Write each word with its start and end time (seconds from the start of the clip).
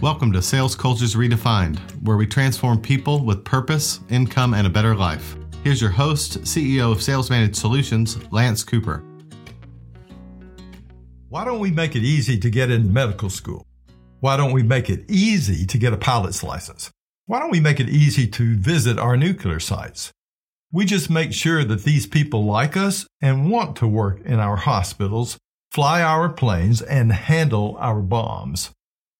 Welcome 0.00 0.30
to 0.34 0.42
Sales 0.42 0.76
Cultures 0.76 1.16
Redefined, 1.16 1.80
where 2.04 2.16
we 2.16 2.24
transform 2.24 2.80
people 2.80 3.24
with 3.24 3.44
purpose, 3.44 3.98
income, 4.10 4.54
and 4.54 4.64
a 4.64 4.70
better 4.70 4.94
life. 4.94 5.36
Here's 5.64 5.80
your 5.80 5.90
host, 5.90 6.42
CEO 6.42 6.92
of 6.92 7.02
Sales 7.02 7.30
Managed 7.30 7.56
Solutions, 7.56 8.16
Lance 8.32 8.62
Cooper. 8.62 9.02
Why 11.30 11.44
don't 11.44 11.58
we 11.58 11.72
make 11.72 11.96
it 11.96 12.04
easy 12.04 12.38
to 12.38 12.48
get 12.48 12.70
into 12.70 12.88
medical 12.88 13.28
school? 13.28 13.66
Why 14.20 14.36
don't 14.36 14.52
we 14.52 14.62
make 14.62 14.88
it 14.88 15.04
easy 15.10 15.66
to 15.66 15.78
get 15.78 15.92
a 15.92 15.96
pilot's 15.96 16.44
license? 16.44 16.92
Why 17.26 17.40
don't 17.40 17.50
we 17.50 17.58
make 17.58 17.80
it 17.80 17.88
easy 17.88 18.28
to 18.28 18.56
visit 18.56 19.00
our 19.00 19.16
nuclear 19.16 19.58
sites? 19.58 20.12
We 20.70 20.84
just 20.84 21.10
make 21.10 21.32
sure 21.32 21.64
that 21.64 21.82
these 21.82 22.06
people 22.06 22.44
like 22.44 22.76
us 22.76 23.04
and 23.20 23.50
want 23.50 23.74
to 23.78 23.88
work 23.88 24.20
in 24.20 24.38
our 24.38 24.58
hospitals, 24.58 25.38
fly 25.72 26.02
our 26.02 26.28
planes, 26.28 26.82
and 26.82 27.10
handle 27.10 27.76
our 27.80 28.00
bombs. 28.00 28.70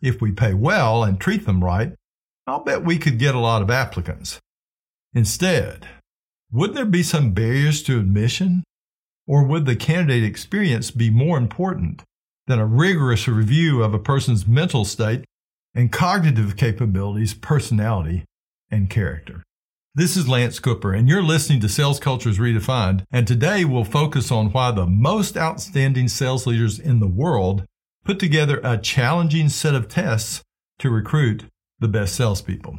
If 0.00 0.20
we 0.20 0.30
pay 0.32 0.54
well 0.54 1.02
and 1.02 1.20
treat 1.20 1.44
them 1.44 1.64
right, 1.64 1.92
I'll 2.46 2.62
bet 2.62 2.84
we 2.84 2.98
could 2.98 3.18
get 3.18 3.34
a 3.34 3.40
lot 3.40 3.62
of 3.62 3.70
applicants. 3.70 4.38
Instead, 5.12 5.88
would 6.52 6.74
there 6.74 6.86
be 6.86 7.02
some 7.02 7.32
barriers 7.32 7.82
to 7.84 7.98
admission? 7.98 8.64
Or 9.26 9.42
would 9.42 9.66
the 9.66 9.76
candidate 9.76 10.24
experience 10.24 10.90
be 10.90 11.10
more 11.10 11.36
important 11.36 12.02
than 12.46 12.58
a 12.58 12.66
rigorous 12.66 13.28
review 13.28 13.82
of 13.82 13.92
a 13.92 13.98
person's 13.98 14.46
mental 14.46 14.86
state 14.86 15.24
and 15.74 15.92
cognitive 15.92 16.56
capabilities, 16.56 17.34
personality, 17.34 18.24
and 18.70 18.88
character? 18.88 19.42
This 19.94 20.16
is 20.16 20.28
Lance 20.28 20.60
Cooper, 20.60 20.94
and 20.94 21.08
you're 21.08 21.22
listening 21.22 21.60
to 21.60 21.68
Sales 21.68 21.98
Cultures 21.98 22.38
Redefined. 22.38 23.04
And 23.10 23.26
today 23.26 23.64
we'll 23.64 23.84
focus 23.84 24.30
on 24.30 24.52
why 24.52 24.70
the 24.70 24.86
most 24.86 25.36
outstanding 25.36 26.08
sales 26.08 26.46
leaders 26.46 26.78
in 26.78 27.00
the 27.00 27.08
world 27.08 27.64
put 28.04 28.18
together 28.18 28.60
a 28.62 28.78
challenging 28.78 29.48
set 29.48 29.74
of 29.74 29.88
tests 29.88 30.42
to 30.78 30.90
recruit 30.90 31.44
the 31.78 31.88
best 31.88 32.14
salespeople. 32.14 32.78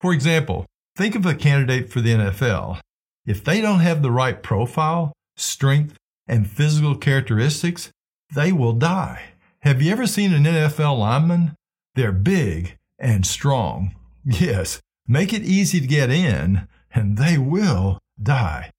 For 0.00 0.12
example, 0.12 0.66
think 0.96 1.14
of 1.14 1.26
a 1.26 1.34
candidate 1.34 1.90
for 1.90 2.00
the 2.00 2.14
NFL. 2.14 2.80
If 3.26 3.42
they 3.42 3.60
don't 3.60 3.80
have 3.80 4.02
the 4.02 4.10
right 4.10 4.42
profile, 4.42 5.12
strength, 5.36 5.96
and 6.26 6.48
physical 6.48 6.96
characteristics, 6.96 7.90
they 8.34 8.52
will 8.52 8.72
die. 8.72 9.22
Have 9.60 9.80
you 9.80 9.92
ever 9.92 10.06
seen 10.06 10.32
an 10.32 10.44
NFL 10.44 10.98
lineman? 10.98 11.54
They're 11.94 12.12
big 12.12 12.76
and 12.98 13.26
strong. 13.26 13.94
Yes, 14.26 14.80
make 15.06 15.34
it 15.34 15.42
easy 15.42 15.80
to 15.80 15.86
get 15.86 16.08
in, 16.08 16.66
and 16.94 17.18
they 17.18 17.36
will 17.36 17.98
die. 18.22 18.70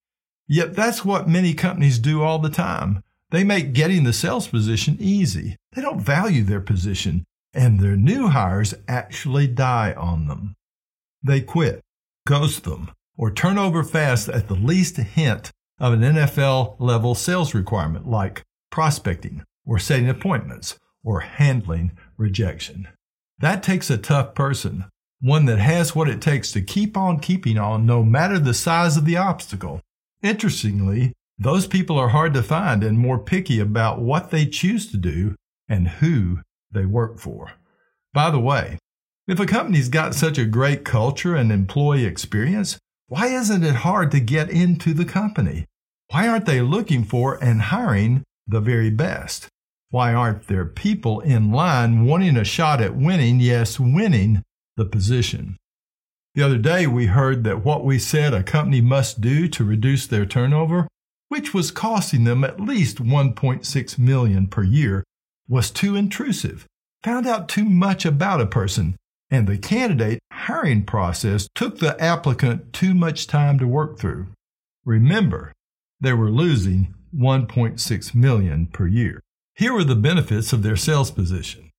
Yet 0.47 0.75
that's 0.75 1.05
what 1.05 1.29
many 1.29 1.53
companies 1.53 1.99
do 1.99 2.23
all 2.23 2.39
the 2.39 2.49
time. 2.49 3.03
They 3.35 3.43
make 3.43 3.73
getting 3.73 4.05
the 4.05 4.13
sales 4.13 4.47
position 4.47 4.95
easy. 4.97 5.57
They 5.73 5.81
don't 5.81 5.99
value 5.99 6.41
their 6.41 6.61
position, 6.61 7.25
and 7.53 7.81
their 7.81 7.97
new 7.97 8.29
hires 8.29 8.73
actually 8.87 9.45
die 9.47 9.91
on 9.91 10.29
them. 10.29 10.55
They 11.21 11.41
quit, 11.41 11.81
ghost 12.25 12.63
them, 12.63 12.91
or 13.17 13.29
turn 13.29 13.57
over 13.57 13.83
fast 13.83 14.29
at 14.29 14.47
the 14.47 14.53
least 14.53 14.95
hint 14.95 15.51
of 15.81 15.91
an 15.91 15.99
NFL 15.99 16.77
level 16.79 17.13
sales 17.13 17.53
requirement 17.53 18.07
like 18.07 18.41
prospecting 18.71 19.43
or 19.65 19.79
setting 19.79 20.07
appointments 20.07 20.79
or 21.03 21.19
handling 21.19 21.91
rejection. 22.15 22.87
That 23.39 23.61
takes 23.61 23.89
a 23.89 23.97
tough 23.97 24.33
person, 24.33 24.85
one 25.19 25.43
that 25.47 25.59
has 25.59 25.93
what 25.93 26.07
it 26.07 26.21
takes 26.21 26.53
to 26.53 26.61
keep 26.61 26.95
on 26.95 27.19
keeping 27.19 27.57
on 27.57 27.85
no 27.85 28.01
matter 28.01 28.39
the 28.39 28.53
size 28.53 28.95
of 28.95 29.03
the 29.03 29.17
obstacle. 29.17 29.81
Interestingly, 30.23 31.11
those 31.37 31.67
people 31.67 31.97
are 31.97 32.09
hard 32.09 32.33
to 32.33 32.43
find 32.43 32.83
and 32.83 32.97
more 32.97 33.19
picky 33.19 33.59
about 33.59 33.99
what 33.99 34.31
they 34.31 34.45
choose 34.45 34.89
to 34.91 34.97
do 34.97 35.35
and 35.67 35.87
who 35.87 36.39
they 36.71 36.85
work 36.85 37.19
for. 37.19 37.53
By 38.13 38.29
the 38.29 38.39
way, 38.39 38.79
if 39.27 39.39
a 39.39 39.45
company's 39.45 39.89
got 39.89 40.15
such 40.15 40.37
a 40.37 40.45
great 40.45 40.85
culture 40.85 41.35
and 41.35 41.51
employee 41.51 42.05
experience, 42.05 42.77
why 43.07 43.27
isn't 43.27 43.63
it 43.63 43.75
hard 43.75 44.11
to 44.11 44.19
get 44.19 44.49
into 44.49 44.93
the 44.93 45.05
company? 45.05 45.65
Why 46.09 46.27
aren't 46.27 46.45
they 46.45 46.61
looking 46.61 47.03
for 47.03 47.43
and 47.43 47.63
hiring 47.63 48.23
the 48.47 48.61
very 48.61 48.89
best? 48.89 49.47
Why 49.89 50.13
aren't 50.13 50.47
there 50.47 50.65
people 50.65 51.21
in 51.21 51.51
line 51.51 52.05
wanting 52.05 52.37
a 52.37 52.43
shot 52.43 52.81
at 52.81 52.95
winning, 52.95 53.39
yes, 53.39 53.79
winning 53.79 54.43
the 54.77 54.85
position? 54.85 55.57
The 56.35 56.43
other 56.43 56.57
day, 56.57 56.85
we 56.85 57.07
heard 57.07 57.43
that 57.45 57.63
what 57.63 57.85
we 57.85 57.97
said 57.97 58.33
a 58.33 58.43
company 58.43 58.81
must 58.81 59.21
do 59.21 59.47
to 59.47 59.63
reduce 59.63 60.05
their 60.05 60.25
turnover, 60.25 60.87
which 61.35 61.53
was 61.53 61.69
costing 61.69 62.23
them 62.23 62.45
at 62.45 62.61
least 62.61 63.03
1.6 63.03 63.99
million 63.99 64.47
per 64.47 64.63
year, 64.63 65.03
was 65.49 65.69
too 65.69 65.93
intrusive, 65.93 66.65
found 67.03 67.27
out 67.27 67.49
too 67.49 67.65
much 67.65 68.05
about 68.05 68.39
a 68.39 68.45
person, 68.45 68.95
and 69.29 69.45
the 69.45 69.57
candidate 69.57 70.17
hiring 70.31 70.85
process 70.85 71.49
took 71.53 71.79
the 71.79 72.01
applicant 72.01 72.71
too 72.71 72.93
much 72.93 73.27
time 73.27 73.59
to 73.59 73.67
work 73.67 73.99
through. 73.99 74.27
Remember, 74.85 75.51
they 75.99 76.13
were 76.13 76.31
losing 76.31 76.95
1.6 77.13 78.15
million 78.15 78.67
per 78.67 78.87
year. 78.87 79.19
Here 79.55 79.73
were 79.73 79.83
the 79.83 79.93
benefits 79.93 80.53
of 80.53 80.63
their 80.63 80.77
sales 80.77 81.11
position. 81.11 81.69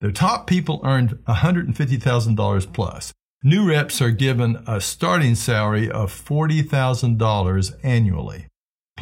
Their 0.00 0.12
top 0.12 0.46
people 0.46 0.80
earned 0.84 1.18
$150,000 1.28 2.72
plus. 2.72 3.12
New 3.44 3.68
reps 3.68 4.00
are 4.00 4.10
given 4.10 4.64
a 4.66 4.80
starting 4.80 5.34
salary 5.34 5.90
of 5.90 6.10
$40,000 6.10 7.74
annually, 7.82 8.46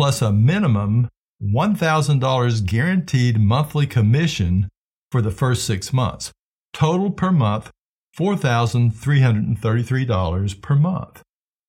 plus 0.01 0.23
a 0.23 0.33
minimum 0.33 1.11
$1,000 1.43 2.65
guaranteed 2.65 3.39
monthly 3.39 3.87
commission 3.87 4.67
for 5.13 5.21
the 5.21 5.31
first 5.31 5.67
six 5.67 5.93
months. 5.93 6.33
Total 6.73 7.11
per 7.11 7.31
month, 7.31 7.71
$4,333 8.19 10.63
per 10.63 10.75
month, 10.75 11.21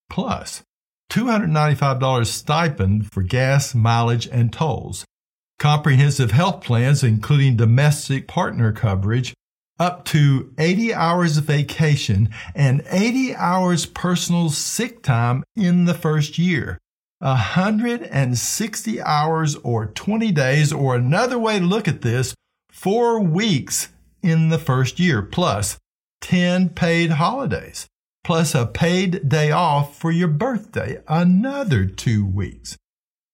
plus 0.09 0.63
$295 1.11 2.25
stipend 2.25 3.11
for 3.11 3.21
gas, 3.21 3.75
mileage, 3.75 4.27
and 4.27 4.53
tolls. 4.53 5.03
Comprehensive 5.59 6.31
health 6.31 6.63
plans, 6.63 7.03
including 7.03 7.57
domestic 7.57 8.29
partner 8.29 8.71
coverage, 8.71 9.33
up 9.77 10.05
to 10.05 10.53
80 10.57 10.93
hours 10.93 11.35
of 11.35 11.43
vacation 11.43 12.29
and 12.55 12.81
80 12.89 13.35
hours 13.35 13.85
personal 13.85 14.49
sick 14.49 15.03
time 15.03 15.43
in 15.57 15.83
the 15.83 15.93
first 15.93 16.37
year. 16.37 16.77
160 17.21 19.01
hours 19.01 19.55
or 19.57 19.85
20 19.85 20.31
days, 20.31 20.73
or 20.73 20.95
another 20.95 21.37
way 21.37 21.59
to 21.59 21.65
look 21.65 21.87
at 21.87 22.01
this, 22.01 22.33
four 22.69 23.21
weeks 23.21 23.89
in 24.23 24.49
the 24.49 24.57
first 24.57 24.99
year, 24.99 25.21
plus 25.21 25.77
10 26.21 26.69
paid 26.69 27.11
holidays, 27.11 27.87
plus 28.23 28.55
a 28.55 28.65
paid 28.65 29.29
day 29.29 29.51
off 29.51 29.97
for 29.97 30.11
your 30.11 30.27
birthday, 30.27 31.01
another 31.07 31.85
two 31.85 32.25
weeks. 32.25 32.77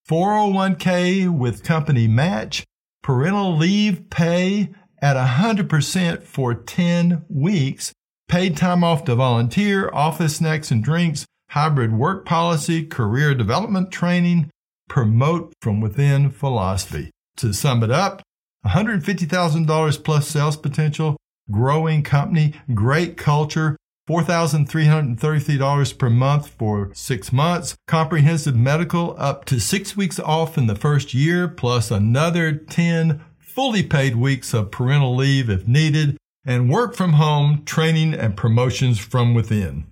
401k 0.10 1.30
with 1.30 1.64
company 1.64 2.08
match, 2.08 2.66
parental 3.04 3.56
leave 3.56 4.10
pay 4.10 4.74
at 5.02 5.16
100% 5.16 6.24
for 6.24 6.54
10 6.54 7.26
weeks, 7.30 7.94
paid 8.28 8.58
time 8.58 8.84
off 8.84 9.06
to 9.06 9.16
volunteer, 9.16 9.90
office 9.94 10.38
snacks 10.38 10.72
and 10.72 10.84
drinks, 10.84 11.26
hybrid 11.50 11.94
work 11.94 12.26
policy, 12.26 12.86
career 12.86 13.34
development 13.34 13.92
training, 13.92 14.50
promote 14.90 15.54
from 15.62 15.82
within 15.82 16.30
philosophy. 16.30 17.12
To 17.38 17.54
sum 17.54 17.84
it 17.84 17.92
up, 17.92 18.22
$150,000 18.66 20.04
plus 20.04 20.28
sales 20.28 20.58
potential, 20.58 21.18
growing 21.52 22.04
company, 22.04 22.54
great 22.74 23.18
culture, 23.18 23.78
$4,333 24.10 25.98
per 25.98 26.10
month 26.10 26.48
for 26.48 26.92
six 26.94 27.34
months, 27.34 27.76
comprehensive 27.88 28.56
medical 28.56 29.16
up 29.18 29.46
to 29.46 29.60
six 29.60 29.98
weeks 29.98 30.20
off 30.20 30.58
in 30.58 30.68
the 30.68 30.76
first 30.76 31.14
year, 31.14 31.48
plus 31.48 31.92
another 31.92 32.54
10 32.54 33.22
fully 33.40 33.84
paid 33.84 34.16
weeks 34.16 34.54
of 34.54 34.72
parental 34.72 35.16
leave 35.16 35.50
if 35.50 35.68
needed, 35.68 36.18
and 36.46 36.70
work 36.70 36.96
from 36.96 37.14
home, 37.14 37.64
training, 37.66 38.14
and 38.14 38.38
promotions 38.38 38.98
from 38.98 39.34
within 39.34 39.86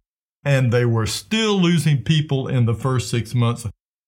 and 0.45 0.71
they 0.71 0.85
were 0.85 1.07
still 1.07 1.59
losing 1.59 2.03
people 2.03 2.47
in 2.47 2.65
the 2.65 2.75
first 2.75 3.09
six 3.09 3.35
months 3.35 3.67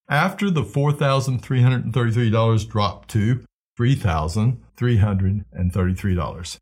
after 0.10 0.50
the 0.50 0.64
$4,333 0.64 2.70
dropped 2.70 3.10
to 3.10 3.44
$3,333. 3.78 6.58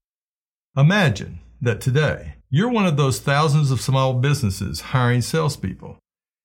Imagine 0.77 1.39
that 1.62 1.80
today 1.80 2.33
you're 2.50 2.72
one 2.72 2.88
of 2.88 2.98
those 2.98 3.19
thousands 3.19 3.69
of 3.69 3.81
small 3.81 4.13
businesses 4.13 4.81
hiring 4.81 5.22
salespeople. 5.22 6.00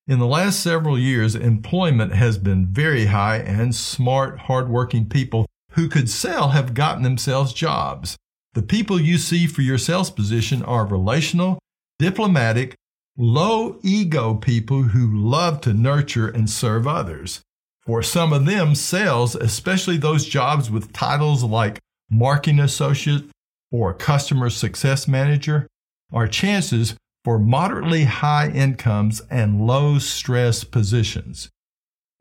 In 0.07 0.19
the 0.19 0.27
last 0.27 0.61
several 0.61 0.99
years, 0.99 1.35
employment 1.37 2.13
has 2.15 2.37
been 2.37 2.67
very 2.67 3.07
high, 3.07 3.37
and 3.37 3.75
smart, 3.75 4.41
hardworking 4.41 5.09
people 5.09 5.47
who 5.73 5.89
could 5.89 6.11
sell 6.11 6.49
have 6.49 6.75
gotten 6.75 7.05
themselves 7.05 7.53
jobs. 7.53 8.17
The 8.55 8.63
people 8.63 9.01
you 9.01 9.19
see 9.19 9.47
for 9.47 9.63
your 9.63 9.79
sales 9.79 10.11
position 10.11 10.65
are 10.65 10.85
relational, 10.85 11.61
diplomatic, 12.01 12.75
low 13.21 13.79
ego 13.83 14.33
people 14.33 14.83
who 14.83 15.07
love 15.15 15.61
to 15.61 15.75
nurture 15.75 16.27
and 16.27 16.49
serve 16.49 16.87
others. 16.87 17.43
For 17.83 18.03
some 18.03 18.33
of 18.33 18.47
them, 18.47 18.75
sales, 18.75 19.35
especially 19.35 19.99
those 19.99 20.25
jobs 20.25 20.71
with 20.71 20.95
titles 20.95 21.45
like 21.45 21.81
marketing 22.11 22.61
associate, 22.61 23.25
or 23.71 23.93
customer 23.93 24.49
success 24.49 25.07
manager 25.07 25.67
are 26.11 26.27
chances 26.27 26.97
for 27.23 27.39
moderately 27.39 28.05
high 28.05 28.49
incomes 28.49 29.21
and 29.31 29.67
low 29.67 29.99
stress 29.99 30.65
positions. 30.65 31.51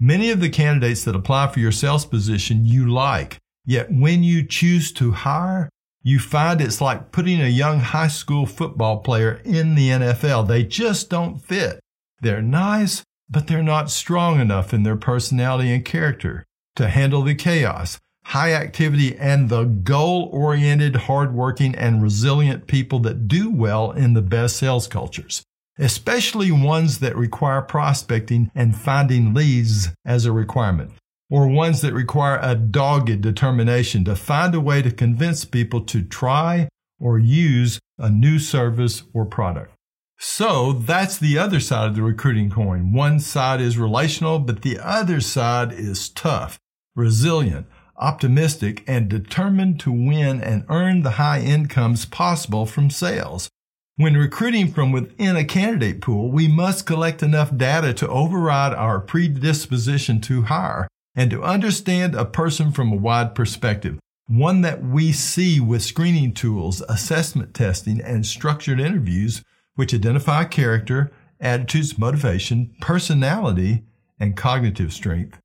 Many 0.01 0.31
of 0.31 0.41
the 0.41 0.49
candidates 0.49 1.05
that 1.05 1.15
apply 1.15 1.47
for 1.47 1.61
your 1.61 1.71
sales 1.71 2.05
position 2.05 2.65
you 2.65 2.89
like, 2.89 3.37
yet 3.65 3.89
when 3.89 4.21
you 4.21 4.45
choose 4.45 4.91
to 4.93 5.11
hire, 5.11 5.69
you 6.09 6.17
find 6.17 6.59
it's 6.59 6.81
like 6.81 7.11
putting 7.11 7.39
a 7.39 7.47
young 7.47 7.79
high 7.79 8.07
school 8.07 8.47
football 8.47 8.97
player 8.97 9.41
in 9.45 9.75
the 9.75 9.89
NFL. 9.89 10.47
They 10.47 10.63
just 10.63 11.09
don't 11.09 11.39
fit. 11.39 11.79
They're 12.21 12.41
nice, 12.41 13.03
but 13.29 13.45
they're 13.45 13.61
not 13.61 13.91
strong 13.91 14.39
enough 14.39 14.73
in 14.73 14.81
their 14.81 14.95
personality 14.95 15.71
and 15.71 15.85
character 15.85 16.45
to 16.77 16.89
handle 16.89 17.21
the 17.21 17.35
chaos, 17.35 17.99
high 18.25 18.53
activity, 18.53 19.15
and 19.17 19.49
the 19.49 19.65
goal 19.65 20.29
oriented, 20.33 20.95
hardworking, 20.95 21.75
and 21.75 22.01
resilient 22.01 22.65
people 22.65 22.97
that 23.01 23.27
do 23.27 23.51
well 23.51 23.91
in 23.91 24.13
the 24.15 24.21
best 24.23 24.57
sales 24.57 24.87
cultures, 24.87 25.43
especially 25.77 26.51
ones 26.51 26.99
that 26.99 27.15
require 27.15 27.61
prospecting 27.61 28.49
and 28.55 28.75
finding 28.75 29.35
leads 29.35 29.89
as 30.05 30.25
a 30.25 30.31
requirement, 30.31 30.91
or 31.29 31.47
ones 31.47 31.81
that 31.81 31.93
require 31.93 32.39
a 32.41 32.55
dogged 32.55 33.21
determination 33.21 34.03
to 34.05 34.15
find 34.15 34.55
a 34.55 34.59
way 34.59 34.81
to 34.81 34.91
convince 34.91 35.45
people 35.45 35.81
to 35.81 36.01
try 36.01 36.67
or 36.99 37.19
use 37.19 37.79
a 37.97 38.09
new 38.09 38.39
service 38.39 39.03
or 39.13 39.25
product. 39.25 39.73
So 40.17 40.73
that's 40.73 41.17
the 41.17 41.37
other 41.37 41.59
side 41.59 41.87
of 41.87 41.95
the 41.95 42.01
recruiting 42.01 42.49
coin. 42.49 42.91
One 42.91 43.19
side 43.19 43.61
is 43.61 43.77
relational, 43.77 44.39
but 44.39 44.63
the 44.63 44.77
other 44.79 45.21
side 45.21 45.71
is 45.71 46.09
tough, 46.09 46.57
resilient, 46.93 47.67
optimistic, 47.95 48.83
and 48.85 49.07
determined 49.07 49.79
to 49.81 49.91
win 49.91 50.41
and 50.41 50.65
earn 50.67 51.03
the 51.03 51.11
high 51.11 51.39
incomes 51.39 52.05
possible 52.05 52.65
from 52.65 52.89
sales. 52.89 53.49
When 53.95 54.17
recruiting 54.17 54.71
from 54.71 54.91
within 54.91 55.35
a 55.35 55.45
candidate 55.45 56.01
pool, 56.01 56.31
we 56.31 56.47
must 56.47 56.85
collect 56.85 57.21
enough 57.21 57.55
data 57.55 57.93
to 57.95 58.07
override 58.07 58.73
our 58.73 58.99
predisposition 58.99 60.19
to 60.21 60.43
hire 60.43 60.87
and 61.19 61.29
to 61.29 61.43
understand 61.43 62.15
a 62.15 62.23
person 62.23 62.71
from 62.71 62.93
a 62.93 62.95
wide 62.95 63.35
perspective, 63.35 63.99
one 64.27 64.61
that 64.61 64.81
we 64.81 65.11
see 65.11 65.59
with 65.59 65.83
screening 65.83 66.33
tools, 66.33 66.81
assessment 66.87 67.53
testing, 67.53 67.99
and 67.99 68.25
structured 68.25 68.79
interviews 68.79 69.43
which 69.75 69.93
identify 69.93 70.45
character, 70.45 71.11
attitudes, 71.41 71.97
motivation, 71.97 72.73
personality, 72.79 73.83
and 74.17 74.37
cognitive 74.37 74.93
strength 74.93 75.41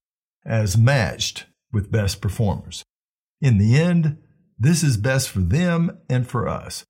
as 0.46 0.78
matched 0.78 1.46
with 1.72 1.90
best 1.90 2.20
performers. 2.20 2.84
In 3.40 3.58
the 3.58 3.74
end, 3.76 4.18
this 4.56 4.84
is 4.84 4.96
best 4.96 5.28
for 5.28 5.40
them 5.40 5.98
and 6.08 6.24
for 6.24 6.46
us. 6.46 6.84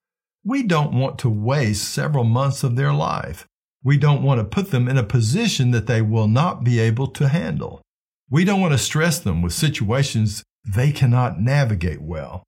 We 0.44 0.62
don't 0.62 0.92
want 0.92 1.18
to 1.20 1.30
waste 1.30 1.88
several 1.88 2.24
months 2.24 2.62
of 2.62 2.76
their 2.76 2.92
life. 2.92 3.46
We 3.82 3.96
don't 3.96 4.22
want 4.22 4.40
to 4.40 4.44
put 4.44 4.72
them 4.72 4.88
in 4.88 4.98
a 4.98 5.02
position 5.02 5.70
that 5.70 5.86
they 5.86 6.02
will 6.02 6.28
not 6.28 6.64
be 6.64 6.78
able 6.80 7.06
to 7.12 7.30
handle. 7.30 7.80
We 8.30 8.44
don't 8.44 8.60
want 8.60 8.72
to 8.72 8.78
stress 8.78 9.18
them 9.18 9.42
with 9.42 9.52
situations 9.52 10.42
they 10.66 10.92
cannot 10.92 11.40
navigate 11.40 12.00
well. 12.00 12.42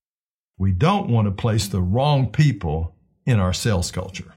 We 0.58 0.73
don't 0.73 1.11
want 1.11 1.26
to 1.26 1.32
place 1.32 1.69
the 1.69 1.82
wrong 1.82 2.31
people 2.31 2.94
in 3.26 3.38
our 3.38 3.52
sales 3.52 3.90
culture. 3.90 4.34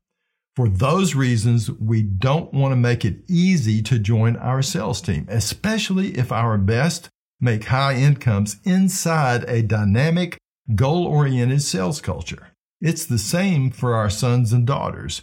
For 0.56 0.68
those 0.68 1.16
reasons, 1.16 1.72
we 1.72 2.02
don't 2.02 2.54
want 2.54 2.74
to 2.74 2.76
make 2.76 3.06
it 3.06 3.24
easy 3.30 3.82
to 3.84 3.98
join 3.98 4.36
our 4.36 4.62
sales 4.62 5.00
team, 5.00 5.26
especially 5.30 6.18
if 6.18 6.34
our 6.34 6.58
best 6.58 7.08
make 7.40 7.66
high 7.66 7.96
incomes 7.96 8.58
inside 8.66 9.46
a 9.48 9.62
dynamic, 9.62 10.38
goal 10.76 11.06
oriented 11.06 11.62
sales 11.62 12.02
culture. 12.02 12.50
It's 12.82 13.06
the 13.06 13.18
same 13.18 13.72
for 13.72 13.96
our 13.96 14.10
sons 14.10 14.52
and 14.52 14.68
daughters. 14.68 15.22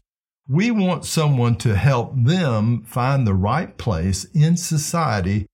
We 0.49 0.71
want 0.71 1.05
someone 1.05 1.57
to 1.57 1.75
help 1.75 2.13
them 2.15 2.85
find 2.85 3.27
the 3.27 3.35
right 3.35 3.77
place 3.77 4.25
in 4.33 4.57
society 4.57 5.47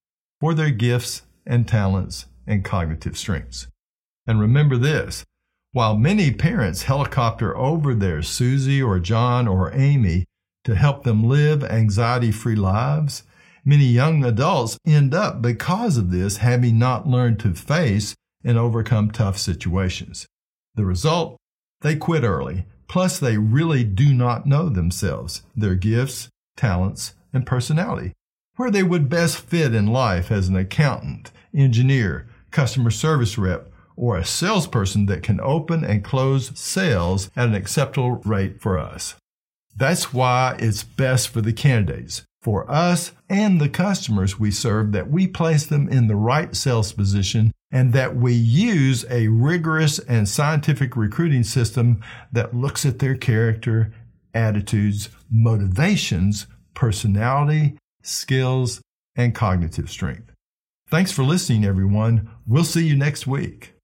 for 0.42 0.54
their 0.54 0.72
gifts 0.72 1.22
and 1.46 1.68
talents 1.68 2.26
and 2.48 2.64
cognitive 2.64 3.16
strengths. 3.16 3.68
And 4.26 4.40
remember 4.40 4.76
this 4.76 5.22
while 5.70 5.96
many 5.96 6.32
parents 6.32 6.82
helicopter 6.82 7.56
over 7.56 7.94
their 7.94 8.22
Susie 8.22 8.82
or 8.82 8.98
John 8.98 9.46
or 9.46 9.72
Amy 9.72 10.24
to 10.64 10.74
help 10.74 11.04
them 11.04 11.28
live 11.28 11.62
anxiety 11.62 12.32
free 12.32 12.56
lives, 12.56 13.22
many 13.64 13.84
young 13.84 14.24
adults 14.24 14.76
end 14.84 15.14
up, 15.14 15.40
because 15.40 15.96
of 15.96 16.10
this, 16.10 16.38
having 16.38 16.76
not 16.76 17.06
learned 17.06 17.38
to 17.38 17.54
face 17.54 18.16
and 18.44 18.58
overcome 18.58 19.12
tough 19.12 19.38
situations. 19.38 20.26
The 20.74 20.84
result? 20.84 21.36
They 21.82 21.94
quit 21.94 22.24
early. 22.24 22.66
Plus, 22.88 23.20
they 23.20 23.38
really 23.38 23.84
do 23.84 24.12
not 24.12 24.44
know 24.44 24.68
themselves, 24.68 25.42
their 25.54 25.76
gifts, 25.76 26.28
talents, 26.56 27.14
and 27.32 27.46
personality, 27.46 28.12
where 28.56 28.70
they 28.70 28.82
would 28.82 29.08
best 29.08 29.38
fit 29.38 29.74
in 29.74 29.86
life 29.86 30.30
as 30.30 30.48
an 30.48 30.56
accountant, 30.56 31.30
engineer, 31.54 32.28
customer 32.50 32.90
service 32.90 33.38
rep, 33.38 33.72
or 33.96 34.16
a 34.16 34.24
salesperson 34.24 35.06
that 35.06 35.22
can 35.22 35.40
open 35.40 35.84
and 35.84 36.04
close 36.04 36.58
sales 36.58 37.30
at 37.36 37.48
an 37.48 37.54
acceptable 37.54 38.16
rate 38.24 38.60
for 38.60 38.78
us. 38.78 39.14
That's 39.76 40.12
why 40.12 40.56
it's 40.58 40.82
best 40.82 41.28
for 41.28 41.40
the 41.40 41.52
candidates, 41.52 42.22
for 42.40 42.70
us 42.70 43.12
and 43.28 43.60
the 43.60 43.68
customers 43.68 44.38
we 44.38 44.50
serve 44.50 44.92
that 44.92 45.10
we 45.10 45.26
place 45.26 45.64
them 45.66 45.88
in 45.88 46.08
the 46.08 46.16
right 46.16 46.54
sales 46.54 46.92
position 46.92 47.52
and 47.70 47.94
that 47.94 48.14
we 48.14 48.34
use 48.34 49.06
a 49.08 49.28
rigorous 49.28 49.98
and 50.00 50.28
scientific 50.28 50.94
recruiting 50.94 51.42
system 51.42 52.02
that 52.30 52.54
looks 52.54 52.84
at 52.84 52.98
their 52.98 53.14
character, 53.14 53.94
attitudes, 54.34 55.08
motivations, 55.30 56.46
personality, 56.74 57.78
skills, 58.02 58.80
and 59.16 59.34
cognitive 59.34 59.90
strength. 59.90 60.32
Thanks 60.88 61.12
for 61.12 61.22
listening, 61.22 61.64
everyone. 61.64 62.30
We'll 62.46 62.64
see 62.64 62.86
you 62.86 62.96
next 62.96 63.26
week. 63.26 63.74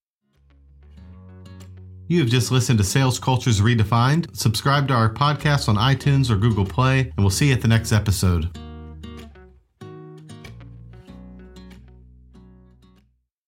You 2.07 2.21
have 2.21 2.29
just 2.29 2.51
listened 2.51 2.79
to 2.79 2.85
Sales 2.85 3.19
Cultures 3.19 3.61
Redefined. 3.61 4.35
Subscribe 4.35 4.89
to 4.89 4.95
our 4.95 5.13
podcast 5.13 5.69
on 5.69 5.77
iTunes 5.77 6.31
or 6.31 6.37
Google 6.37 6.65
Play, 6.65 7.01
and 7.01 7.19
we'll 7.19 7.31
see 7.31 7.49
you 7.49 7.55
at 7.55 7.61
the 7.61 7.69
next 7.69 7.93
episode. 7.93 8.49